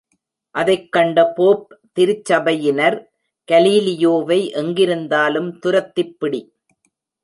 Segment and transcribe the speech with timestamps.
[0.55, 1.67] அதைக் கண்ட போப்
[1.97, 2.97] திருச்சபையினர்,
[3.47, 6.43] கலீலியோவை எங்கிருந்தாலும் துரத்திப்பிடி!